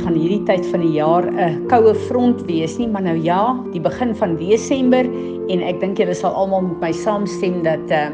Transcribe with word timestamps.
gaan 0.00 0.16
hierdie 0.18 0.44
tyd 0.48 0.66
van 0.72 0.82
die 0.84 0.94
jaar 0.96 1.26
'n 1.28 1.66
koue 1.68 1.94
front 2.08 2.42
wees 2.46 2.78
nie, 2.78 2.88
maar 2.88 3.02
nou 3.02 3.16
ja, 3.16 3.56
die 3.72 3.80
begin 3.80 4.14
van 4.14 4.36
Desember 4.36 5.04
en 5.48 5.62
ek 5.62 5.80
dink 5.80 5.98
julle 5.98 6.14
sal 6.14 6.32
almal 6.32 6.62
met 6.62 6.80
my 6.80 6.92
saamstem 6.92 7.62
dat 7.62 7.90
uh 7.90 8.10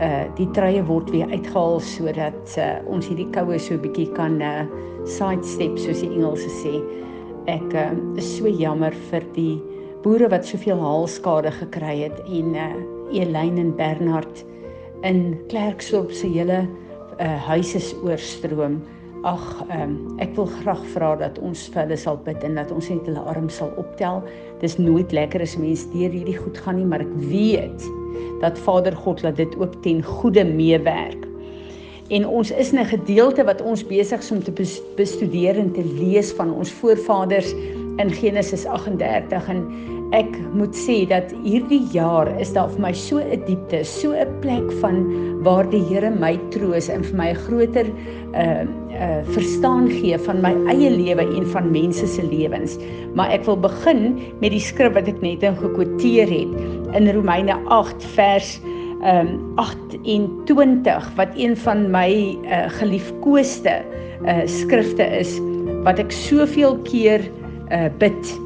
uh 0.00 0.24
die 0.36 0.48
treie 0.52 0.82
word 0.82 1.10
weer 1.10 1.28
uitgehaal 1.30 1.80
sodat 1.80 2.56
uh 2.58 2.80
ons 2.86 3.08
hierdie 3.08 3.30
koue 3.32 3.58
so 3.58 3.74
'n 3.74 3.82
bietjie 3.82 4.10
kan 4.14 4.40
uh 4.40 4.66
sidestep 5.04 5.78
soos 5.78 6.00
die 6.00 6.10
Engelse 6.10 6.50
sê. 6.62 6.82
Ek 7.46 7.74
uh, 7.74 7.90
is 8.16 8.36
so 8.38 8.46
jammer 8.46 8.92
vir 9.10 9.22
die 9.34 9.60
boere 10.02 10.28
wat 10.30 10.46
soveel 10.46 10.78
haalskade 10.78 11.50
gekry 11.50 12.02
het 12.04 12.18
en 12.26 12.54
uh 12.54 12.72
Elyn 13.12 13.58
en 13.58 13.76
Bernard 13.76 14.44
in 15.02 15.36
Klerksdorp 15.48 16.12
se 16.12 16.26
hele 16.26 16.66
uh, 17.20 17.38
huise 17.48 17.80
oorstroom. 18.02 18.80
Ag, 19.22 19.42
um, 19.70 19.92
ek 20.18 20.32
wil 20.34 20.48
graag 20.50 20.80
vra 20.96 21.12
dat 21.20 21.36
ons 21.46 21.60
vir 21.70 21.84
hulle 21.84 21.96
sal 22.00 22.16
bid 22.24 22.42
en 22.42 22.56
dat 22.58 22.72
ons 22.74 22.88
net 22.90 23.04
hulle 23.06 23.22
arms 23.30 23.60
sal 23.60 23.70
optel. 23.78 24.18
Dis 24.58 24.74
nooit 24.80 25.12
lekker 25.14 25.44
as 25.44 25.54
mense 25.54 25.86
deur 25.92 26.10
hierdie 26.10 26.34
goed 26.40 26.58
gaan 26.58 26.80
nie, 26.80 26.86
maar 26.90 27.04
ek 27.04 27.12
weet 27.30 27.84
dat 28.42 28.58
Vader 28.64 28.96
God 29.04 29.22
laat 29.22 29.38
dit 29.38 29.54
ook 29.60 29.76
ten 29.86 30.02
goeie 30.02 30.42
meewerk. 30.48 31.22
En 32.10 32.26
ons 32.26 32.50
is 32.50 32.72
'n 32.74 32.84
gedeelte 32.84 33.44
wat 33.46 33.62
ons 33.62 33.86
besig 33.86 34.18
is 34.18 34.32
om 34.32 34.42
te 34.42 34.52
bestudeer 34.96 35.56
en 35.56 35.70
te 35.72 35.84
lees 35.84 36.32
van 36.32 36.50
ons 36.50 36.72
voorvaders 36.82 37.54
in 38.02 38.10
Genesis 38.10 38.66
38 38.66 39.48
en 39.48 39.62
ek 40.12 40.36
moet 40.52 40.76
sê 40.76 41.02
dat 41.08 41.32
hierdie 41.44 41.82
jaar 41.94 42.28
is 42.40 42.52
daar 42.52 42.70
vir 42.74 42.82
my 42.84 42.92
so 42.92 43.18
'n 43.18 43.40
diepte, 43.46 43.84
so 43.84 44.12
'n 44.12 44.28
plek 44.40 44.68
van 44.80 45.06
waar 45.42 45.64
die 45.64 45.82
Here 45.88 46.10
my 46.10 46.36
troos 46.50 46.88
en 46.88 47.02
vir 47.02 47.16
my 47.16 47.28
'n 47.32 47.40
groter 47.46 47.86
uh 48.34 48.64
uh 48.92 49.22
verstaan 49.32 49.88
gee 49.88 50.18
van 50.18 50.42
my 50.42 50.52
eie 50.68 50.90
lewe 50.90 51.24
en 51.36 51.46
van 51.46 51.70
mense 51.70 52.06
se 52.06 52.22
lewens. 52.22 52.78
Maar 53.14 53.30
ek 53.30 53.44
wil 53.44 53.56
begin 53.56 54.20
met 54.40 54.52
die 54.52 54.60
skrif 54.60 54.92
wat 54.94 55.08
ek 55.08 55.20
net 55.22 55.40
nou 55.40 55.54
gekwoteer 55.54 56.28
het 56.28 56.52
in 56.94 57.08
Romeine 57.08 57.56
8 57.68 58.04
vers 58.14 58.60
um 59.02 59.40
28 59.56 61.14
wat 61.16 61.28
een 61.34 61.56
van 61.56 61.90
my 61.90 62.38
uh 62.44 62.68
geliefkoeste 62.68 63.82
uh 64.26 64.44
skrifte 64.46 65.02
is 65.18 65.40
wat 65.82 65.98
ek 65.98 66.12
soveel 66.12 66.78
keer 66.84 67.20
uh 67.72 67.88
bid 67.98 68.41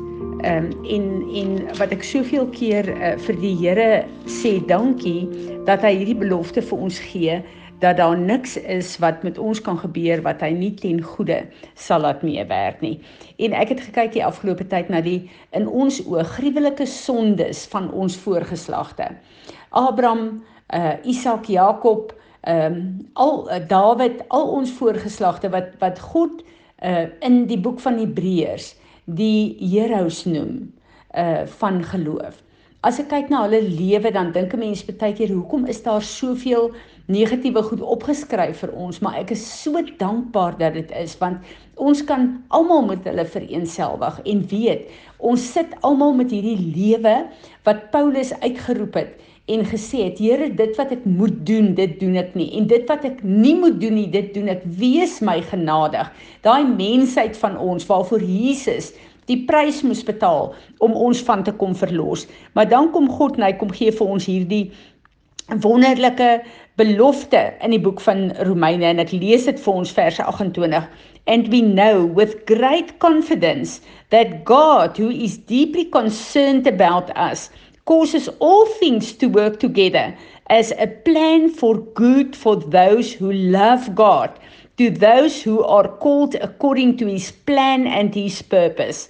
Ehm 0.46 0.64
um, 0.64 0.84
en 0.84 1.06
en 1.34 1.76
wat 1.78 1.90
ek 1.90 2.04
soveel 2.06 2.44
keer 2.54 2.86
uh, 2.92 3.16
vir 3.18 3.38
die 3.42 3.54
Here 3.58 3.86
sê 4.30 4.60
dankie 4.70 5.24
dat 5.66 5.82
hy 5.82 5.90
hierdie 5.96 6.20
belofte 6.20 6.62
vir 6.62 6.84
ons 6.86 7.00
gee 7.02 7.40
dat 7.82 7.98
daar 7.98 8.14
niks 8.14 8.54
is 8.56 8.92
wat 9.02 9.24
met 9.26 9.40
ons 9.42 9.58
kan 9.60 9.80
gebeur 9.80 10.22
wat 10.22 10.44
hy 10.46 10.52
nie 10.54 10.70
ten 10.78 11.02
goeie 11.02 11.40
sal 11.74 12.06
laat 12.06 12.22
meewerk 12.22 12.78
nie. 12.80 12.94
En 13.42 13.58
ek 13.58 13.74
het 13.74 13.82
gekyk 13.88 14.14
die 14.14 14.24
afgelope 14.24 14.68
tyd 14.70 14.86
na 14.92 15.02
die 15.02 15.26
in 15.50 15.66
ons 15.66 15.98
oë 16.06 16.22
gruwelike 16.36 16.86
sondes 16.86 17.66
van 17.74 17.90
ons 17.90 18.14
voorgeslagte. 18.22 19.10
Abraham, 19.74 20.44
uh 20.70 20.94
Isak, 21.02 21.50
Jakob, 21.50 22.14
ehm 22.46 22.70
um, 22.70 22.80
al 23.18 23.48
uh, 23.50 23.62
Dawid, 23.66 24.22
al 24.30 24.46
ons 24.62 24.78
voorgeslagte 24.78 25.50
wat 25.50 25.74
wat 25.82 25.98
God 26.14 26.46
uh 26.86 27.08
in 27.26 27.48
die 27.50 27.58
boek 27.58 27.82
van 27.82 27.98
Hebreërs 27.98 28.76
die 29.06 29.56
heroes 29.60 30.24
noem 30.26 30.72
uh 31.16 31.46
van 31.60 31.82
geloof. 31.84 32.42
As 32.86 32.98
ek 33.02 33.08
kyk 33.10 33.30
na 33.30 33.44
hulle 33.46 33.62
lewe 33.62 34.10
dan 34.12 34.32
dink 34.32 34.52
'n 34.54 34.58
mens 34.58 34.84
baie 34.84 35.14
keer 35.14 35.32
hoekom 35.32 35.66
is 35.66 35.82
daar 35.82 36.02
soveel 36.02 36.74
negatiewe 37.12 37.62
goed 37.62 37.82
opgeskryf 37.82 38.64
vir 38.64 38.72
ons, 38.74 38.98
maar 39.04 39.20
ek 39.20 39.32
is 39.36 39.44
so 39.62 39.78
dankbaar 40.00 40.58
dat 40.58 40.74
dit 40.74 40.90
is 40.98 41.14
want 41.20 41.54
ons 41.76 42.02
kan 42.08 42.28
almal 42.56 42.86
met 42.88 43.06
hulle 43.06 43.26
vereenselwig 43.30 44.18
en 44.24 44.42
weet 44.50 44.90
ons 45.18 45.42
sit 45.52 45.76
almal 45.86 46.16
met 46.18 46.32
hierdie 46.34 46.58
lewe 46.74 47.16
wat 47.68 47.88
Paulus 47.94 48.32
uitgeroep 48.42 48.98
het 48.98 49.16
en 49.46 49.62
gesê 49.66 50.02
het 50.08 50.18
Here 50.18 50.48
dit 50.58 50.78
wat 50.78 50.92
ek 50.96 51.04
moet 51.06 51.34
doen 51.46 51.72
dit 51.78 51.92
doen 52.00 52.16
ek 52.18 52.34
nie. 52.38 52.48
En 52.58 52.66
dit 52.66 52.88
wat 52.90 53.04
ek 53.06 53.22
nie 53.22 53.54
moet 53.58 53.78
doen 53.80 53.94
nie 53.94 54.08
dit 54.10 54.32
doen 54.34 54.50
ek. 54.50 54.64
Wees 54.78 55.20
my 55.22 55.38
genadig. 55.46 56.10
Daai 56.42 56.66
mensheid 56.66 57.38
van 57.38 57.54
ons 57.62 57.86
waarvoor 57.86 58.24
Jesus 58.26 58.92
die 59.30 59.40
prys 59.46 59.82
moes 59.86 60.04
betaal 60.06 60.52
om 60.82 60.94
ons 60.94 61.22
van 61.26 61.42
te 61.46 61.54
kom 61.54 61.74
verlos. 61.78 62.26
Maar 62.54 62.68
dan 62.70 62.90
kom 62.94 63.08
God 63.10 63.38
en 63.38 63.46
hy 63.46 63.54
kom 63.58 63.72
gee 63.74 63.94
vir 63.94 64.14
ons 64.16 64.26
hierdie 64.26 64.64
wonderlike 65.62 66.40
belofte 66.76 67.42
in 67.64 67.72
die 67.72 67.80
boek 67.80 68.00
van 68.04 68.30
Romeine 68.44 68.90
en 68.90 69.02
ek 69.02 69.14
lees 69.16 69.46
dit 69.48 69.60
vir 69.64 69.78
ons 69.82 69.92
verse 69.96 70.22
28 70.22 70.88
and 71.26 71.48
we 71.50 71.60
know 71.60 72.04
with 72.04 72.44
great 72.46 72.98
confidence 73.02 73.80
that 74.14 74.44
God 74.44 74.98
who 75.00 75.10
is 75.10 75.38
deeply 75.38 75.86
concerned 75.90 76.66
about 76.66 77.10
us 77.16 77.48
causes 77.86 78.28
all 78.40 78.66
things 78.66 79.12
to 79.12 79.28
work 79.28 79.60
together 79.60 80.14
as 80.50 80.72
a 80.78 80.86
plan 80.86 81.48
for 81.48 81.78
good 81.94 82.36
for 82.36 82.56
those 82.56 83.12
who 83.12 83.32
love 83.32 83.94
God, 83.94 84.38
to 84.76 84.90
those 84.90 85.42
who 85.42 85.62
are 85.62 85.88
called 85.88 86.34
according 86.36 86.98
to 86.98 87.06
his 87.06 87.30
plan 87.30 87.86
and 87.86 88.14
his 88.14 88.42
purpose. 88.42 89.08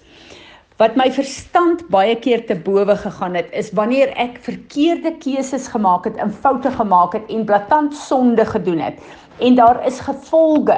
Wat 0.77 0.93
my 0.93 1.07
verstand 1.09 1.87
baie 1.89 2.19
keer 2.21 2.43
te 2.45 2.55
bowe 2.61 2.93
gegaan 3.01 3.37
het, 3.39 3.47
is 3.57 3.71
wanneer 3.73 4.11
ek 4.21 4.35
verkeerde 4.45 5.15
keuses 5.23 5.71
gemaak 5.73 6.05
het, 6.05 6.19
en 6.21 6.29
foute 6.29 6.69
gemaak 6.75 7.17
het 7.17 7.31
en 7.33 7.47
blaatant 7.49 7.97
sonde 7.97 8.45
gedoen 8.45 8.83
het. 8.85 9.01
En 9.41 9.57
daar 9.57 9.81
is 9.89 10.03
gevolge. 10.05 10.77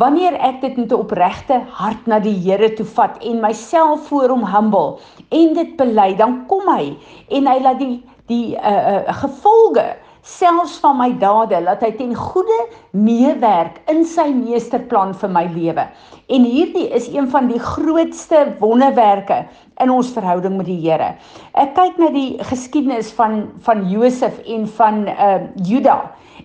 Wanneer 0.00 0.38
ek 0.40 0.62
dit 0.64 0.76
met 0.80 0.88
'n 0.88 1.00
opregte 1.04 1.60
hart 1.68 2.06
na 2.06 2.18
die 2.18 2.32
Here 2.32 2.72
toe 2.72 2.86
vat 2.86 3.20
en 3.20 3.40
myself 3.40 4.08
voor 4.08 4.28
hom 4.28 4.44
humble 4.44 4.98
en 5.28 5.52
dit 5.54 5.76
bely, 5.76 6.16
dan 6.16 6.46
kom 6.46 6.64
hy 6.72 6.96
en 7.28 7.46
hy 7.46 7.58
laat 7.60 7.78
die 7.78 8.02
die 8.26 8.56
uh, 8.56 9.04
uh 9.06 9.12
gevolge 9.20 9.96
selfs 10.26 10.80
van 10.82 10.96
my 10.98 11.10
dade 11.22 11.58
laat 11.62 11.84
hy 11.86 11.92
ten 11.94 12.14
goeie 12.18 12.58
meewerk 12.98 13.78
in 13.92 14.02
sy 14.08 14.26
meesterplan 14.34 15.14
vir 15.20 15.30
my 15.30 15.44
lewe. 15.54 15.86
En 16.34 16.46
hierdie 16.46 16.88
is 16.98 17.06
een 17.12 17.28
van 17.30 17.46
die 17.50 17.60
grootste 17.62 18.42
wonderwerke 18.58 19.44
in 19.82 19.92
ons 19.94 20.10
verhouding 20.16 20.56
met 20.58 20.66
die 20.66 20.80
Here. 20.82 21.12
Ek 21.54 21.76
kyk 21.78 22.00
na 22.02 22.10
die 22.14 22.42
geskiedenis 22.50 23.12
van 23.14 23.46
van 23.66 23.86
Josef 23.90 24.40
en 24.42 24.66
van 24.78 25.06
uh 25.14 25.38
Juda 25.62 26.00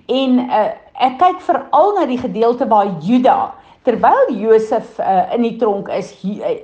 en 0.08 0.40
uh 0.46 0.70
ek 1.02 1.18
kyk 1.18 1.42
veral 1.48 1.96
na 1.98 2.06
die 2.06 2.22
gedeelte 2.22 2.70
waar 2.70 2.94
Juda 3.02 3.56
terwyl 3.82 4.30
Josef 4.38 5.00
uh, 5.02 5.32
in 5.34 5.42
die 5.48 5.56
tronk 5.58 5.90
is 5.90 6.14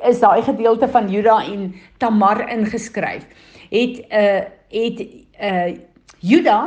is 0.05 0.19
daai 0.21 0.43
gedeelte 0.45 0.85
van 0.93 1.09
Juda 1.09 1.39
en 1.49 1.71
Tamar 1.97 2.43
ingeskryf 2.45 3.25
het 3.71 4.03
uh 4.05 4.43
het 4.69 5.01
uh 5.41 5.71
Juda 6.21 6.59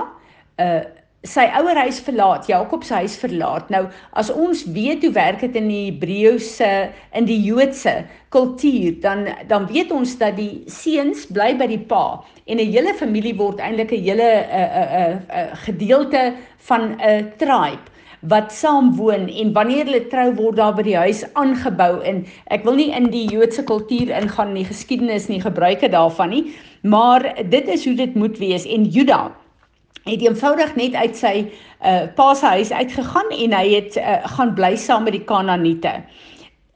uh 0.61 0.81
sy 1.29 1.43
ouer 1.53 1.77
huis 1.77 1.99
verlaat, 2.01 2.47
Jakob 2.49 2.85
se 2.85 2.95
huis 2.97 3.19
verlaat. 3.21 3.69
Nou 3.69 3.83
as 4.17 4.31
ons 4.33 4.63
weet 4.73 5.03
hoe 5.05 5.13
werk 5.13 5.43
dit 5.45 5.57
in 5.61 5.69
die 5.69 5.83
Hebreëse 5.91 6.71
in 7.19 7.29
die 7.29 7.37
Joodse 7.45 8.07
kultuur, 8.33 8.97
dan 9.03 9.27
dan 9.51 9.67
weet 9.69 9.93
ons 9.93 10.17
dat 10.17 10.39
die 10.39 10.63
seuns 10.73 11.27
bly 11.29 11.53
by 11.61 11.69
die 11.69 11.83
pa 11.93 12.23
en 12.47 12.57
'n 12.57 12.73
hele 12.73 12.95
familie 12.95 13.37
word 13.37 13.61
eintlik 13.61 13.93
'n 13.93 14.05
hele 14.09 14.31
'n 14.33 14.49
uh, 14.49 14.65
'n 14.65 14.89
uh, 14.89 15.09
'n 15.11 15.21
uh, 15.29 15.45
uh, 15.45 15.57
gedeelte 15.67 16.33
van 16.57 16.81
'n 16.89 17.01
uh, 17.01 17.23
tribe 17.37 17.85
wat 18.21 18.53
saam 18.53 18.97
woon 18.97 19.29
en 19.29 19.53
wanneer 19.53 19.85
hulle 19.85 20.07
trou 20.09 20.35
word 20.37 20.57
daar 20.57 20.75
by 20.77 20.83
die 20.83 20.97
huis 20.97 21.25
aangebou 21.41 22.03
en 22.05 22.27
ek 22.53 22.65
wil 22.65 22.77
nie 22.77 22.93
in 22.93 23.09
die 23.11 23.25
Joodse 23.33 23.65
kultuur 23.65 24.13
ingaan 24.13 24.53
nie 24.53 24.65
geskiedenis 24.65 25.29
nie 25.29 25.41
gebruike 25.41 25.89
daarvan 25.89 26.29
nie 26.29 26.45
maar 26.83 27.25
dit 27.49 27.69
is 27.69 27.85
hoe 27.85 27.95
dit 27.95 28.15
moet 28.15 28.37
wees 28.39 28.65
en 28.65 28.85
Juda 28.85 29.31
het 30.05 30.23
eenvoudig 30.25 30.75
net 30.77 30.95
uit 30.95 31.17
sy 31.17 31.35
uh 31.85 32.07
pa 32.17 32.35
se 32.35 32.47
huis 32.47 32.73
uitgegaan 32.73 33.31
en 33.37 33.53
hy 33.57 33.67
het 33.75 33.97
uh, 33.97 34.19
gaan 34.37 34.55
bly 34.55 34.77
saam 34.77 35.05
met 35.05 35.17
die 35.17 35.25
Kanaaniete. 35.25 36.01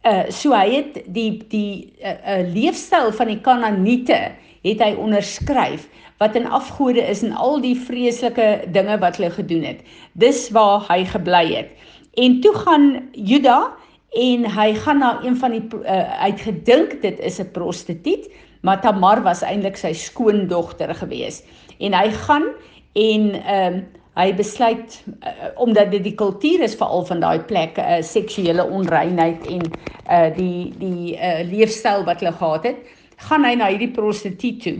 Uh 0.05 0.25
so 0.29 0.53
hy 0.53 0.81
het 0.81 1.03
die 1.07 1.45
die 1.49 1.93
uh, 2.01 2.15
uh 2.15 2.41
leefstyl 2.55 3.13
van 3.13 3.33
die 3.33 3.41
Kanaaniete 3.41 4.21
het 4.65 4.81
hy 4.81 4.95
onderskryf 4.97 5.89
wat 6.23 6.37
in 6.39 6.47
afgode 6.47 7.03
is 7.03 7.23
en 7.27 7.35
al 7.37 7.59
die 7.61 7.77
vreeslike 7.77 8.69
dinge 8.73 8.99
wat 9.03 9.19
hulle 9.19 9.33
gedoen 9.35 9.65
het. 9.67 9.81
Dis 10.13 10.47
waar 10.55 10.85
hy 10.89 11.03
gebly 11.05 11.47
het. 11.53 11.73
En 12.21 12.41
toe 12.41 12.55
gaan 12.55 12.87
Juda 13.13 13.75
en 14.15 14.47
hy 14.47 14.69
gaan 14.85 15.03
na 15.03 15.19
een 15.25 15.37
van 15.37 15.57
die 15.57 15.65
uh, 15.83 16.23
uitgedink 16.23 17.01
dit 17.03 17.19
is 17.19 17.41
'n 17.43 17.51
prostituut, 17.53 18.31
maar 18.63 18.81
Tamar 18.81 19.23
was 19.23 19.43
eintlik 19.43 19.77
sy 19.77 19.93
skoondogter 19.93 20.95
gewees. 20.95 21.43
En 21.79 21.93
hy 21.93 22.11
gaan 22.11 22.47
en 22.95 23.31
ehm 23.43 23.75
um, 23.75 23.85
hy 24.15 24.29
besluit 24.39 24.93
uh, 25.27 25.49
omdat 25.59 25.91
dit 25.91 26.05
die 26.05 26.15
kultuur 26.15 26.63
is 26.63 26.77
veral 26.79 27.03
van 27.07 27.21
daai 27.21 27.41
plek 27.49 27.79
'n 27.83 27.97
uh, 27.97 28.03
seksuele 28.03 28.63
onreinheid 28.63 29.47
en 29.47 29.65
uh 30.07 30.29
die 30.37 30.71
die 30.79 31.17
uh 31.19 31.43
leefstyl 31.51 32.05
wat 32.07 32.23
hulle 32.23 32.33
gehad 32.33 32.65
het, 32.65 32.79
gaan 33.27 33.45
hy 33.45 33.55
na 33.59 33.73
hierdie 33.73 33.91
prostituut 33.91 34.63
toe. 34.63 34.79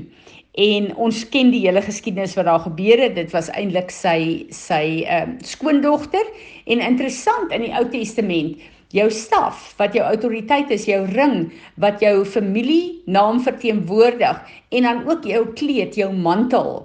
en 0.55 0.93
ons 1.03 1.25
ken 1.29 1.51
die 1.51 1.65
hele 1.65 1.83
geskiedenis 1.83 2.37
wat 2.39 2.47
daar 2.47 2.63
gebeur 2.63 3.01
het. 3.03 3.17
Dit 3.17 3.33
was 3.35 3.51
eintlik 3.59 3.91
sy 3.91 4.47
sy 4.55 5.03
ehm 5.03 5.35
um, 5.35 5.37
skoondogter 5.43 6.27
en 6.71 6.81
interessant 6.81 7.51
in 7.53 7.67
die 7.67 7.75
Ou 7.75 7.89
Testament 7.91 8.63
jou 8.95 9.09
staf 9.11 9.73
wat 9.81 9.97
jou 9.97 10.05
autoriteit 10.07 10.71
is, 10.75 10.87
jou 10.89 11.03
ring 11.13 11.49
wat 11.83 12.03
jou 12.03 12.23
familie 12.25 13.03
naam 13.11 13.41
verteenwoordig 13.43 14.39
en 14.71 14.87
dan 14.89 15.03
ook 15.09 15.27
jou 15.27 15.45
kleed, 15.59 15.99
jou 15.99 16.13
mantel 16.15 16.85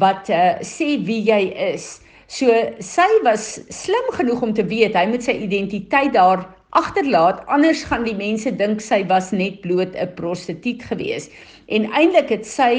wat 0.00 0.28
uh, 0.32 0.58
sê 0.64 0.96
wie 1.06 1.22
jy 1.24 1.40
is. 1.72 1.96
So 2.28 2.50
sy 2.82 3.06
was 3.24 3.56
slim 3.70 4.12
genoeg 4.16 4.42
om 4.42 4.52
te 4.54 4.64
weet 4.66 4.96
hy 4.98 5.06
moet 5.10 5.24
sy 5.24 5.36
identiteit 5.46 6.14
daar 6.16 6.44
agterlaat 6.70 7.44
anders 7.46 7.84
gaan 7.84 8.04
die 8.04 8.16
mense 8.16 8.50
dink 8.50 8.80
sy 8.80 9.04
was 9.06 9.30
net 9.32 9.60
bloot 9.62 9.94
'n 9.94 10.14
prostituut 10.18 10.82
gewees 10.82 11.30
en 11.66 11.86
eintlik 11.92 12.28
het 12.30 12.46
sy 12.46 12.72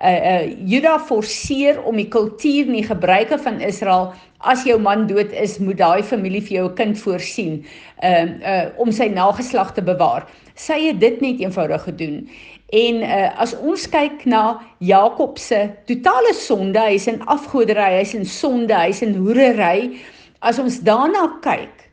uh, 0.00 0.08
uh, 0.08 0.44
Juda 0.68 0.98
forceer 0.98 1.82
om 1.84 1.96
die 1.96 2.08
kultuur 2.08 2.66
en 2.66 2.76
die 2.76 2.88
gebruike 2.88 3.38
van 3.38 3.60
Israel 3.60 4.12
as 4.44 4.64
jou 4.64 4.78
man 4.80 5.06
dood 5.08 5.32
is 5.32 5.58
moet 5.58 5.78
daai 5.80 6.02
familie 6.02 6.42
vir 6.42 6.56
jou 6.56 6.66
'n 6.68 6.74
kind 6.74 6.98
voorsien 6.98 7.64
uh, 8.02 8.24
uh, 8.24 8.66
om 8.76 8.92
sy 8.92 9.08
nageslag 9.08 9.72
te 9.74 9.82
bewaar. 9.82 10.26
Sy 10.54 10.78
het 10.88 11.00
dit 11.00 11.20
net 11.20 11.40
eenvoudig 11.40 11.82
gedoen. 11.82 12.28
En 12.72 13.02
uh, 13.02 13.40
as 13.40 13.54
ons 13.60 13.88
kyk 13.88 14.24
na 14.26 14.60
Jakob 14.78 15.38
se 15.38 15.70
totale 15.86 16.34
sonde 16.34 16.80
hy's 16.80 17.06
in 17.06 17.22
afgoderry 17.26 18.00
hy's 18.00 18.14
in 18.14 18.24
sonde 18.24 18.74
hy's 18.74 19.02
in 19.02 19.14
hoerery 19.14 19.98
as 20.40 20.58
ons 20.58 20.80
daarna 20.80 21.28
kyk 21.40 21.83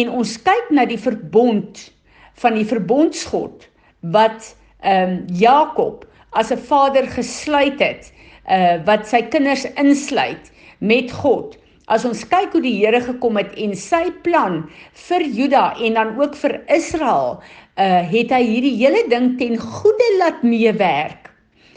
en 0.00 0.12
ons 0.20 0.36
kyk 0.46 0.70
na 0.74 0.86
die 0.88 1.00
verbond 1.00 1.90
van 2.42 2.56
die 2.58 2.66
verbondsgod 2.68 3.68
wat 4.14 4.54
ehm 4.82 5.12
um, 5.12 5.18
Jakob 5.38 6.06
as 6.32 6.50
'n 6.50 6.58
vader 6.58 7.06
gesluit 7.06 7.78
het 7.80 8.12
uh 8.50 8.82
wat 8.86 9.06
sy 9.06 9.22
kinders 9.22 9.64
insluit 9.78 10.50
met 10.78 11.12
God. 11.12 11.58
As 11.86 12.04
ons 12.04 12.24
kyk 12.26 12.52
hoe 12.52 12.62
die 12.62 12.78
Here 12.80 13.00
gekom 13.00 13.36
het 13.36 13.54
en 13.58 13.74
sy 13.76 14.10
plan 14.24 14.62
vir 15.08 15.22
Juda 15.22 15.74
en 15.78 15.94
dan 15.94 16.14
ook 16.18 16.34
vir 16.34 16.60
Israel, 16.66 17.42
uh 17.78 18.02
het 18.10 18.30
hy 18.30 18.42
hierdie 18.42 18.76
hele 18.80 19.04
ding 19.08 19.36
ten 19.38 19.58
goeie 19.58 20.10
laat 20.18 20.42
meewerk. 20.42 21.30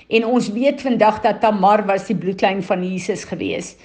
En 0.10 0.26
ons 0.26 0.52
weet 0.54 0.82
vandag 0.82 1.22
dat 1.22 1.42
Tamar 1.42 1.86
was 1.86 2.06
die 2.08 2.18
bloedlyn 2.18 2.64
van 2.64 2.84
Jesus 2.86 3.24
gewees. 3.26 3.76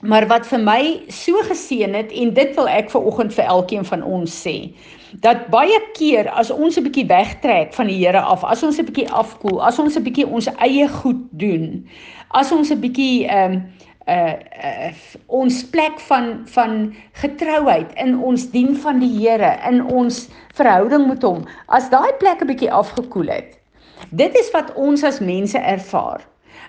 Maar 0.00 0.26
wat 0.28 0.44
vir 0.46 0.60
my 0.60 0.82
so 1.08 1.40
geseën 1.48 1.94
het 1.96 2.10
en 2.12 2.34
dit 2.36 2.50
wil 2.58 2.68
ek 2.68 2.90
vir 2.92 3.06
oggend 3.08 3.32
vir 3.32 3.48
elkeen 3.48 3.84
van 3.88 4.02
ons 4.04 4.34
sê, 4.42 4.74
dat 5.24 5.46
baie 5.48 5.78
keer 5.96 6.28
as 6.28 6.50
ons 6.50 6.76
'n 6.76 6.84
bietjie 6.84 7.06
wegtrek 7.08 7.72
van 7.74 7.86
die 7.86 7.96
Here 7.96 8.20
af, 8.20 8.44
as 8.44 8.62
ons 8.62 8.78
'n 8.78 8.84
bietjie 8.84 9.08
afkoel, 9.08 9.62
as 9.62 9.78
ons 9.78 9.96
'n 9.96 10.02
bietjie 10.02 10.26
ons 10.26 10.48
eie 10.60 10.88
goed 10.88 11.22
doen, 11.30 11.88
as 12.30 12.52
ons 12.52 12.70
'n 12.70 12.80
bietjie 12.80 13.26
ehm 13.26 13.52
um, 13.52 13.62
uh, 14.08 14.34
uh 14.64 14.92
ons 15.26 15.64
plek 15.64 16.00
van 16.00 16.42
van 16.44 16.94
getrouheid 17.12 17.92
in 17.96 18.18
ons 18.18 18.50
dien 18.50 18.76
van 18.76 19.00
die 19.00 19.16
Here, 19.18 19.58
in 19.68 19.84
ons 19.84 20.28
verhouding 20.54 21.08
met 21.08 21.22
hom, 21.22 21.44
as 21.68 21.88
daai 21.90 22.12
plek 22.18 22.42
'n 22.42 22.46
bietjie 22.46 22.72
afgekoel 22.72 23.28
het. 23.28 23.58
Dit 24.10 24.36
is 24.38 24.50
wat 24.52 24.74
ons 24.74 25.04
as 25.04 25.20
mense 25.20 25.58
ervaar. 25.58 26.20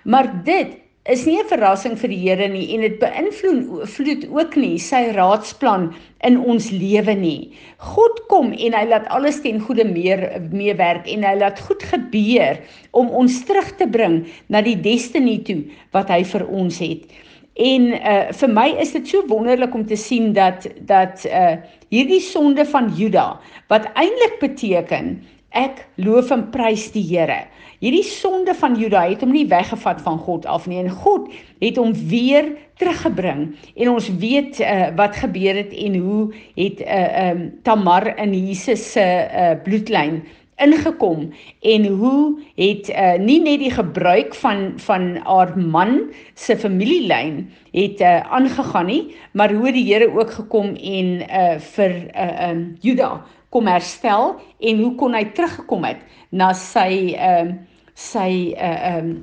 Maar 0.04 0.44
dit 0.44 0.87
is 1.08 1.26
nie 1.26 1.38
'n 1.40 1.48
verrassing 1.48 1.96
vir 1.96 2.10
die 2.10 2.20
Here 2.20 2.48
nie 2.48 2.74
en 2.76 2.82
dit 2.82 3.00
beïnvloed 3.00 4.28
ook 4.30 4.56
nie 4.56 4.78
sy 4.78 5.12
raadsplan 5.16 5.94
in 6.24 6.38
ons 6.38 6.72
lewe 6.72 7.16
nie. 7.16 7.54
God 7.78 8.28
kom 8.28 8.52
en 8.52 8.74
hy 8.74 8.86
laat 8.86 9.08
alles 9.08 9.40
ten 9.42 9.60
goeie 9.60 9.86
meer 9.86 10.42
meewerk 10.52 11.08
en 11.08 11.24
hy 11.24 11.36
laat 11.40 11.60
goed 11.60 11.84
gebeur 11.84 12.60
om 12.92 13.10
ons 13.10 13.46
terug 13.46 13.72
te 13.78 13.88
bring 13.88 14.26
na 14.50 14.62
die 14.62 14.76
destiny 14.76 15.40
toe 15.44 15.64
wat 15.94 16.10
hy 16.10 16.24
vir 16.24 16.48
ons 16.48 16.80
het. 16.80 17.08
En 17.56 17.88
uh 17.94 18.34
vir 18.34 18.50
my 18.50 18.68
is 18.82 18.92
dit 18.92 19.08
so 19.08 19.24
wonderlik 19.28 19.74
om 19.74 19.86
te 19.86 19.96
sien 19.98 20.34
dat 20.34 20.68
dat 20.86 21.26
uh 21.26 21.56
hierdie 21.90 22.22
sonde 22.22 22.66
van 22.66 22.92
Juda 22.94 23.40
wat 23.70 23.88
eintlik 23.96 24.40
beteken 24.40 25.24
ek 25.58 25.84
loof 26.02 26.32
en 26.34 26.48
prys 26.54 26.88
die 26.94 27.04
Here. 27.08 27.46
Hierdie 27.82 28.06
sonde 28.06 28.56
van 28.58 28.78
Juda 28.80 29.04
het 29.06 29.22
hom 29.22 29.34
nie 29.36 29.46
weggevat 29.50 30.00
van 30.06 30.18
God 30.26 30.48
af 30.50 30.66
nie 30.70 30.80
en 30.82 30.90
God 31.04 31.28
het 31.62 31.78
hom 31.78 31.94
weer 32.10 32.50
teruggebring. 32.82 33.52
En 33.76 33.92
ons 33.94 34.10
weet 34.22 34.62
uh, 34.62 34.90
wat 34.98 35.20
gebeur 35.22 35.58
het 35.62 35.74
en 35.78 36.00
hoe 36.02 36.24
het 36.58 36.82
uh, 36.82 37.30
um, 37.30 37.46
Tamar 37.66 38.10
in 38.18 38.34
Jesus 38.34 38.86
se 38.96 39.06
uh, 39.06 39.54
bloedlyn 39.66 40.22
ingekom 40.58 41.28
en 41.62 41.86
hoe 42.00 42.40
het 42.58 42.90
uh, 42.90 43.16
nie 43.22 43.38
net 43.44 43.62
die 43.62 43.72
gebruik 43.74 44.36
van 44.42 44.74
van 44.82 45.08
haar 45.28 45.54
man 45.58 46.00
se 46.34 46.58
familielyn 46.58 47.44
het 47.76 48.02
uh, 48.02 48.20
aangegaan 48.34 48.90
nie 48.90 49.02
maar 49.32 49.54
hoe 49.54 49.72
die 49.72 49.86
Here 49.88 50.10
ook 50.10 50.34
gekom 50.40 50.76
en 50.76 51.14
uh, 51.30 51.56
vir 51.76 51.96
uh, 52.10 52.50
um, 52.50 52.64
Juda 52.82 53.12
kom 53.50 53.70
herstel 53.70 54.36
en 54.60 54.84
hoe 54.84 54.94
kon 55.00 55.14
hy 55.14 55.26
teruggekom 55.38 55.86
het 55.88 56.04
na 56.30 56.54
sy 56.54 57.16
ehm 57.16 57.56
uh, 57.56 57.58
sy 57.98 58.54
uh, 58.54 58.76
ehm 58.94 59.10
uh, 59.10 59.18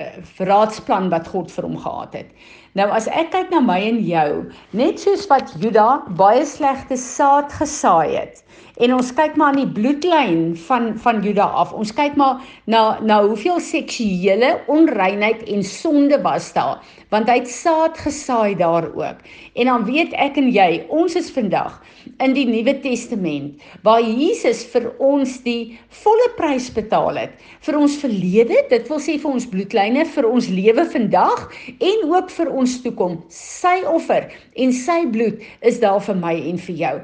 uh, 0.00 0.24
verraadsplan 0.38 1.10
wat 1.12 1.28
God 1.28 1.52
vir 1.52 1.66
hom 1.68 1.76
gehad 1.76 2.14
het. 2.16 2.30
Nou 2.78 2.88
as 2.96 3.08
ek 3.12 3.32
kyk 3.34 3.50
na 3.52 3.60
my 3.60 3.78
en 3.84 3.98
jou, 4.06 4.28
net 4.72 5.02
soos 5.02 5.26
wat 5.28 5.52
Juda 5.60 6.02
baie 6.16 6.44
slegte 6.48 6.96
saad 6.96 7.52
gesaai 7.52 8.16
het. 8.16 8.40
En 8.82 8.94
ons 8.96 9.10
kyk 9.14 9.36
maar 9.38 9.52
aan 9.52 9.60
die 9.60 9.74
bloedlyn 9.76 10.56
van 10.66 10.88
van 10.98 11.20
Juda 11.22 11.44
af. 11.62 11.70
Ons 11.78 11.92
kyk 11.94 12.16
maar 12.18 12.40
na 12.66 12.98
na 13.06 13.20
hoeveel 13.22 13.60
seksuele 13.62 14.56
onreinheid 14.66 15.44
en 15.54 15.62
sonde 15.62 16.18
was 16.24 16.48
daar, 16.56 16.80
want 17.14 17.30
hy 17.30 17.36
het 17.38 17.50
saad 17.50 17.98
gesaai 18.02 18.56
daar 18.58 18.88
ook. 18.90 19.22
En 19.54 19.70
dan 19.70 19.86
weet 19.86 20.16
ek 20.18 20.40
en 20.42 20.50
jy, 20.50 20.82
ons 20.90 21.14
is 21.14 21.30
vandag 21.30 21.78
in 22.24 22.34
die 22.34 22.46
Nuwe 22.48 22.74
Testament 22.82 23.62
waar 23.86 24.02
Jesus 24.02 24.64
vir 24.72 24.90
ons 24.98 25.38
die 25.46 25.78
volle 26.02 26.28
prys 26.38 26.66
betaal 26.74 27.20
het 27.22 27.38
vir 27.62 27.78
ons 27.78 27.94
verlede, 28.00 28.58
dit 28.70 28.88
wil 28.90 29.00
sê 29.02 29.16
vir 29.22 29.30
ons 29.30 29.46
bloedlyne, 29.52 30.04
vir 30.16 30.26
ons 30.26 30.48
lewe 30.50 30.84
vandag 30.90 31.44
en 31.78 32.04
ook 32.10 32.30
vir 32.34 32.50
ons 32.50 32.74
toekoms. 32.82 33.38
Sy 33.62 33.76
offer 33.86 34.26
en 34.58 34.74
sy 34.74 34.98
bloed 35.12 35.42
is 35.68 35.78
daar 35.82 36.00
vir 36.02 36.18
my 36.18 36.34
en 36.50 36.58
vir 36.66 36.80
jou. 36.82 36.94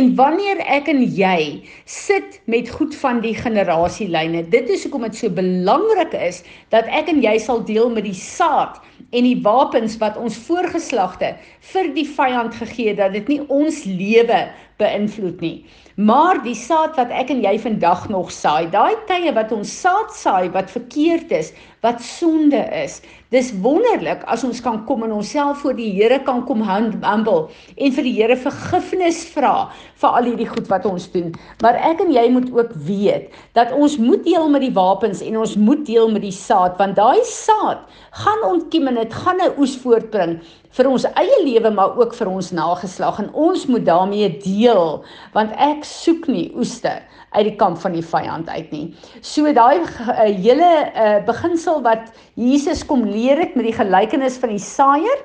En 0.00 0.10
wanneer 0.18 0.62
ek 0.78 0.90
en 0.90 1.04
jy 1.04 1.27
sit 1.84 2.40
met 2.44 2.70
goed 2.70 2.94
van 2.96 3.20
die 3.24 3.34
generasielyne, 3.34 4.44
dit 4.48 4.70
is 4.70 4.84
hoekom 4.86 5.06
dit 5.08 5.16
so 5.16 5.30
belangrik 5.30 6.14
is 6.16 6.42
dat 6.74 6.88
ek 6.88 7.10
en 7.12 7.22
jy 7.24 7.36
sal 7.42 7.64
deel 7.64 7.90
met 7.90 8.06
die 8.06 8.16
saad 8.16 8.78
en 9.10 9.24
die 9.24 9.38
wapens 9.44 9.96
wat 10.02 10.16
ons 10.20 10.36
voorgeslagte 10.48 11.34
vir 11.72 11.92
die 11.96 12.06
vyand 12.06 12.54
gegee 12.60 12.92
het 12.92 13.02
dat 13.02 13.16
dit 13.16 13.28
nie 13.28 13.40
ons 13.48 13.84
lewe 13.84 14.46
beïnvloed 14.78 15.40
nie. 15.42 15.66
Maar 15.98 16.38
die 16.44 16.54
saad 16.54 16.94
wat 16.94 17.10
ek 17.10 17.32
en 17.34 17.40
jy 17.42 17.56
vandag 17.58 18.04
nog 18.12 18.30
saai, 18.30 18.70
daai 18.70 18.94
tye 19.08 19.32
wat 19.34 19.50
ons 19.54 19.72
saad 19.82 20.12
saai 20.14 20.46
wat 20.54 20.70
verkeerd 20.70 21.32
is, 21.34 21.50
wat 21.82 21.98
sonde 22.02 22.60
is. 22.74 23.00
Dis 23.34 23.50
wonderlik 23.62 24.22
as 24.30 24.44
ons 24.46 24.60
kan 24.62 24.78
kom 24.86 25.02
en 25.06 25.16
onsself 25.16 25.64
voor 25.64 25.74
die 25.78 25.90
Here 25.96 26.20
kan 26.22 26.44
kom 26.46 26.62
humble 26.62 27.48
en 27.76 27.96
vir 27.96 28.06
die 28.06 28.14
Here 28.14 28.36
vergifnis 28.38 29.24
vra 29.34 29.68
vir 29.98 30.14
al 30.20 30.30
hierdie 30.30 30.48
goed 30.48 30.70
wat 30.70 30.86
ons 30.86 31.08
doen. 31.12 31.34
Maar 31.62 31.78
ek 31.90 32.04
en 32.06 32.14
jy 32.14 32.24
moet 32.34 32.48
ook 32.54 32.72
weet 32.86 33.34
dat 33.58 33.74
ons 33.74 33.98
moet 33.98 34.22
deel 34.26 34.48
met 34.54 34.62
die 34.64 34.74
wapens 34.74 35.22
en 35.26 35.40
ons 35.42 35.56
moet 35.58 35.82
deel 35.86 36.10
met 36.14 36.22
die 36.22 36.34
saad 36.34 36.78
want 36.78 36.98
daai 36.98 37.26
saad 37.26 37.82
gaan 38.22 38.46
ontkiem 38.46 38.88
en 38.90 39.02
dit 39.02 39.18
gaan 39.22 39.42
'n 39.42 39.54
oes 39.58 39.76
voortbring 39.82 40.38
vir 40.76 40.88
ons 40.90 41.06
eie 41.16 41.38
lewe 41.44 41.70
maar 41.74 41.96
ook 41.98 42.14
vir 42.14 42.30
ons 42.30 42.50
nageslag 42.52 43.20
en 43.22 43.30
ons 43.32 43.66
moet 43.70 43.84
daarmee 43.86 44.28
deel 44.44 45.02
want 45.36 45.54
ek 45.56 45.86
soek 45.88 46.28
nie 46.28 46.48
oeste 46.56 46.98
uit 47.36 47.44
die 47.50 47.56
kamp 47.60 47.78
van 47.82 47.92
die 47.92 48.04
vyand 48.04 48.48
uit 48.48 48.70
nie. 48.72 48.84
So 49.20 49.52
daai 49.52 49.80
uh, 49.84 50.28
hele 50.28 50.70
uh, 50.88 51.18
beginsel 51.26 51.82
wat 51.84 52.12
Jesus 52.40 52.84
kom 52.86 53.04
leer 53.08 53.40
het 53.40 53.56
met 53.56 53.68
die 53.68 53.76
gelykenis 53.76 54.38
van 54.40 54.54
die 54.54 54.62
saaier, 54.62 55.20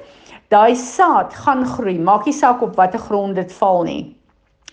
daai 0.52 0.76
saad 0.76 1.34
gaan 1.46 1.64
groei, 1.66 1.96
maak 2.00 2.28
nie 2.28 2.36
saak 2.36 2.62
op 2.62 2.76
watter 2.78 3.02
grond 3.02 3.40
dit 3.40 3.52
val 3.60 3.84
nie. 3.88 4.13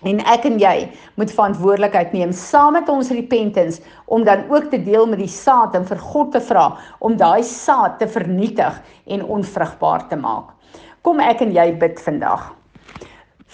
En 0.02 0.20
ek 0.32 0.46
en 0.48 0.56
jy 0.60 0.76
moet 1.20 1.32
verantwoordelikheid 1.34 2.14
neem 2.16 2.30
saam 2.32 2.72
met 2.78 2.88
ons 2.88 3.10
repentance 3.12 3.82
om 4.06 4.24
dan 4.24 4.46
ook 4.48 4.70
te 4.72 4.80
deel 4.82 5.04
met 5.10 5.20
die 5.20 5.32
saad 5.32 5.76
en 5.76 5.84
vir 5.88 6.00
God 6.12 6.32
te 6.32 6.40
vra 6.40 6.70
om 7.04 7.18
daai 7.20 7.42
saad 7.44 7.98
te 8.00 8.08
vernietig 8.08 8.80
en 9.06 9.26
onvrugbaar 9.36 10.08
te 10.08 10.16
maak. 10.16 10.56
Kom 11.04 11.20
ek 11.20 11.44
en 11.44 11.52
jy 11.52 11.68
bid 11.80 12.00
vandag. 12.00 12.48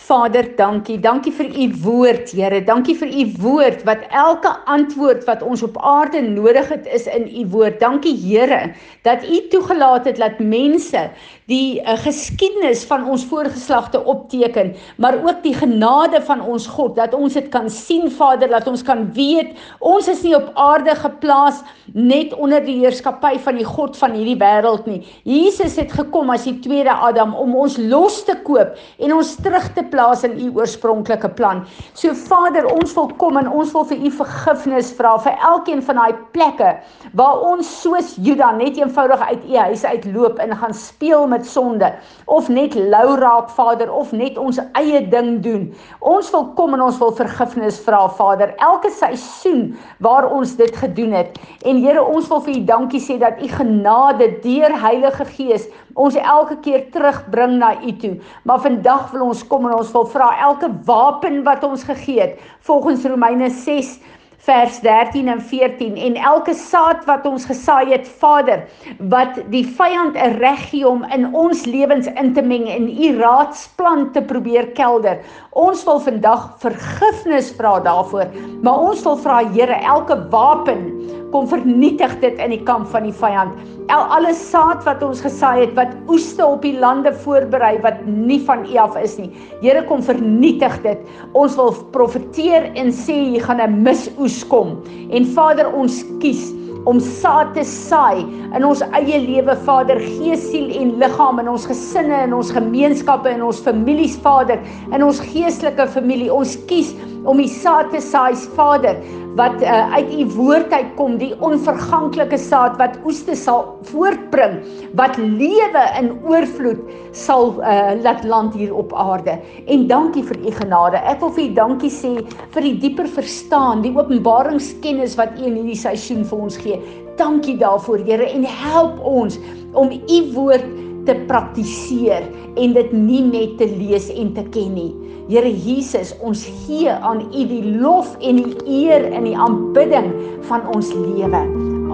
Vader, 0.06 0.44
dankie. 0.58 0.98
Dankie 1.00 1.32
vir 1.34 1.48
u 1.50 1.66
woord, 1.82 2.30
Here. 2.36 2.60
Dankie 2.62 2.94
vir 3.00 3.08
u 3.08 3.22
woord 3.42 3.80
wat 3.88 4.04
elke 4.14 4.52
antwoord 4.70 5.24
wat 5.26 5.42
ons 5.42 5.64
op 5.66 5.78
aarde 5.80 6.20
nodig 6.20 6.68
het 6.68 6.86
is 6.86 7.08
in 7.10 7.24
u 7.26 7.46
woord. 7.50 7.80
Dankie, 7.80 8.12
Here, 8.20 8.74
dat 9.08 9.24
u 9.24 9.40
toegelaat 9.50 10.04
het 10.06 10.20
dat 10.20 10.38
mense 10.38 11.08
die 11.46 11.78
uh, 11.78 11.94
geskiedenis 12.02 12.82
van 12.90 13.04
ons 13.06 13.24
voorgeslagte 13.30 14.00
opteken, 14.04 14.72
maar 14.98 15.14
ook 15.22 15.44
die 15.44 15.54
genade 15.54 16.18
van 16.26 16.40
ons 16.42 16.66
God 16.66 16.96
dat 16.98 17.14
ons 17.14 17.36
dit 17.38 17.46
kan 17.54 17.68
sien 17.70 18.10
Vader, 18.10 18.50
dat 18.50 18.66
ons 18.66 18.82
kan 18.82 19.04
weet 19.14 19.54
ons 19.78 20.08
is 20.10 20.24
nie 20.26 20.34
op 20.34 20.50
aarde 20.58 20.94
geplaas 20.98 21.60
net 21.94 22.34
onder 22.34 22.64
die 22.64 22.80
heerskappy 22.80 23.36
van 23.44 23.60
die 23.60 23.66
God 23.66 23.94
van 23.98 24.16
hierdie 24.16 24.38
wêreld 24.40 24.88
nie. 24.90 24.98
Jesus 25.22 25.76
het 25.78 25.94
gekom 25.94 26.32
as 26.34 26.48
die 26.48 26.56
tweede 26.64 26.90
Adam 26.90 27.34
om 27.38 27.54
ons 27.54 27.76
los 27.78 28.18
te 28.26 28.34
koop 28.46 28.74
en 28.98 29.14
ons 29.14 29.34
terug 29.44 29.68
te 29.76 29.84
plaas 29.92 30.24
in 30.26 30.34
u 30.42 30.50
oorspronklike 30.58 31.30
plan. 31.38 31.62
So 31.94 32.14
Vader, 32.26 32.66
ons 32.72 32.94
wil 32.98 33.12
kom 33.22 33.38
en 33.38 33.50
ons 33.50 33.70
wil 33.76 33.86
vir 33.92 34.02
u 34.02 34.12
vergifnis 34.18 34.90
vra 34.98 35.14
vir 35.22 35.38
elkeen 35.52 35.84
van 35.86 36.02
daai 36.02 36.18
plekke 36.34 36.74
waar 37.14 37.46
ons 37.52 37.70
soos 37.82 38.16
Juda 38.22 38.50
net 38.58 38.80
eenvoudig 38.80 39.22
uit 39.30 39.46
u 39.46 39.56
huis 39.68 39.84
uitloop 39.86 40.42
en 40.42 40.56
gaan 40.58 40.74
speel 40.74 41.26
met 41.30 41.35
sonde 41.44 41.92
of 42.24 42.48
net 42.48 42.74
lou 42.74 43.16
raak 43.20 43.50
Vader 43.50 43.92
of 43.92 44.12
net 44.12 44.38
ons 44.38 44.60
eie 44.78 45.02
ding 45.10 45.42
doen. 45.44 45.66
Ons 46.00 46.30
wil 46.32 46.46
kom 46.56 46.74
en 46.74 46.86
ons 46.86 46.98
wil 47.02 47.12
vergifnis 47.18 47.80
vra 47.84 48.06
Vader 48.08 48.54
elke 48.56 48.90
seisoen 48.90 49.76
waar 50.00 50.30
ons 50.32 50.56
dit 50.56 50.76
gedoen 50.76 51.12
het. 51.12 51.36
En 51.66 51.82
Here, 51.82 52.00
ons 52.00 52.28
wil 52.32 52.40
vir 52.46 52.56
u 52.56 52.64
dankie 52.64 53.02
sê 53.02 53.18
dat 53.20 53.42
u 53.42 53.48
genade 53.52 54.30
deur 54.40 54.72
Heilige 54.80 55.28
Gees 55.36 55.68
ons 55.94 56.16
elke 56.16 56.56
keer 56.64 56.86
terugbring 56.92 57.58
na 57.60 57.74
u 57.82 57.92
toe. 58.00 58.16
Maar 58.44 58.64
vandag 58.64 59.10
wil 59.12 59.28
ons 59.28 59.46
kom 59.46 59.66
en 59.68 59.76
ons 59.78 59.92
wil 59.92 60.06
vra 60.12 60.30
elke 60.48 60.70
wapen 60.88 61.42
wat 61.44 61.64
ons 61.64 61.84
gegee 61.84 62.20
het 62.20 62.40
volgens 62.66 63.04
Romeine 63.04 63.50
6 63.50 63.98
vers 64.38 64.80
13 64.80 65.28
en 65.28 65.40
14 65.40 65.96
en 65.96 66.16
elke 66.16 66.54
saad 66.54 67.04
wat 67.08 67.26
ons 67.26 67.46
gesaai 67.48 67.92
het 67.92 68.08
Vader 68.20 68.66
wat 69.12 69.40
die 69.50 69.64
vyand 69.66 70.16
'n 70.16 70.38
reg 70.38 70.70
gee 70.70 70.88
om 70.88 71.04
in 71.14 71.34
ons 71.34 71.64
lewens 71.66 72.06
in 72.06 72.32
te 72.34 72.42
meng 72.42 72.68
en 72.68 72.88
u 72.88 73.18
raadsplan 73.18 74.12
te 74.12 74.22
probeer 74.22 74.66
kelder. 74.66 75.18
Ons 75.52 75.84
wil 75.84 76.00
vandag 76.00 76.54
vergifnis 76.58 77.50
vra 77.56 77.80
daarvoor, 77.80 78.26
maar 78.62 78.78
ons 78.78 79.02
wil 79.02 79.16
vra 79.16 79.44
Here 79.46 79.74
elke 79.84 80.28
wapen 80.30 80.92
kom 81.36 81.46
vernietig 81.50 82.14
dit 82.22 82.38
in 82.42 82.50
die 82.54 82.62
kamp 82.66 82.88
van 82.88 83.06
die 83.06 83.14
vyand. 83.14 83.52
Al 83.92 84.02
alle 84.16 84.32
saad 84.34 84.82
wat 84.86 85.02
ons 85.06 85.20
gesaai 85.22 85.66
het 85.66 85.74
wat 85.78 85.92
oeste 86.10 86.42
op 86.42 86.64
die 86.66 86.74
lande 86.78 87.12
voorberei 87.22 87.76
wat 87.84 88.00
nie 88.06 88.40
van 88.46 88.64
U 88.66 88.76
af 88.82 88.96
is 88.98 89.16
nie. 89.20 89.30
Here 89.62 89.84
kom 89.86 90.02
vernietig 90.02 90.80
dit. 90.82 90.98
Ons 91.38 91.54
wil 91.56 91.74
profeteer 91.94 92.70
en 92.74 92.90
sê 92.90 93.14
jy 93.14 93.40
gaan 93.40 93.60
'n 93.60 93.82
misoes 93.82 94.25
kom. 94.50 94.76
En 95.10 95.26
Vader, 95.36 95.68
ons 95.74 96.02
kies 96.22 96.48
om 96.86 97.00
saad 97.02 97.50
te 97.56 97.64
saai 97.66 98.22
in 98.54 98.64
ons 98.66 98.82
eie 98.94 99.18
lewe 99.24 99.56
Vader, 99.66 99.98
gees, 99.98 100.44
siel 100.52 100.70
en 100.78 100.92
liggaam 101.00 101.40
in 101.42 101.50
ons 101.50 101.66
gesinne 101.66 102.20
en 102.28 102.36
ons 102.36 102.52
gemeenskappe 102.54 103.30
en 103.32 103.42
ons 103.48 103.62
families 103.66 104.14
Vader, 104.22 104.62
in 104.94 105.02
ons 105.06 105.20
geestelike 105.32 105.88
familie. 105.96 106.30
Ons 106.32 106.54
kies 106.70 106.94
om 107.26 107.40
die 107.42 107.50
saad 107.50 107.90
te 107.92 108.00
saai 108.02 108.34
Vader 108.56 108.98
wat 109.36 109.60
uh, 109.60 109.92
uit 109.92 110.12
u 110.16 110.24
woord 110.36 110.72
uitkom 110.72 111.18
die 111.20 111.32
onverganklike 111.44 112.38
saad 112.40 112.78
wat 112.80 112.96
oeste 113.04 113.36
sal 113.36 113.66
voortbring 113.90 114.62
wat 114.96 115.18
lewe 115.20 115.82
in 116.00 116.12
oorvloed 116.24 116.80
sal 117.16 117.52
uh, 117.60 117.92
laat 118.00 118.24
land 118.24 118.56
hier 118.56 118.72
op 118.74 118.94
aarde. 118.96 119.36
En 119.66 119.86
dankie 119.90 120.24
vir 120.24 120.40
u 120.40 120.54
genade. 120.60 121.02
Ek 121.04 121.20
wil 121.20 121.34
vir 121.36 121.44
u 121.44 121.50
dankie 121.58 121.92
sê 121.92 122.14
vir 122.54 122.68
die 122.70 122.76
dieper 122.86 123.10
verstaan 123.18 123.84
die 123.84 123.92
openbaringskennis 123.96 125.18
wat 125.20 125.36
u 125.36 125.50
in 125.50 125.60
hierdie 125.60 125.78
seisoen 125.84 126.24
vir 126.24 126.46
ons 126.48 126.58
gee. 126.62 126.80
Dankie 127.20 127.56
daarvoor 127.60 128.04
Here 128.06 128.26
en 128.28 128.44
help 128.44 128.98
ons 129.04 129.38
om 129.76 129.92
u 129.92 130.20
woord 130.32 130.64
te 131.06 131.16
praktiseer 131.30 132.28
en 132.56 132.76
dit 132.76 132.94
nie 132.94 133.24
net 133.26 133.58
te 133.60 133.70
lees 133.78 134.10
en 134.14 134.34
te 134.36 134.46
ken 134.54 134.74
nie 134.76 134.92
Here 135.26 135.50
Jesus, 135.50 136.12
ons 136.22 136.44
gee 136.66 136.90
aan 136.90 137.24
U 137.34 137.46
die 137.50 137.64
lof 137.82 138.12
en 138.22 138.38
die 138.38 138.84
eer 138.84 139.08
in 139.10 139.26
die 139.26 139.34
aanbidding 139.34 140.12
van 140.46 140.62
ons 140.70 140.94
lewe. 140.94 141.42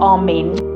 Amen. 0.05 0.72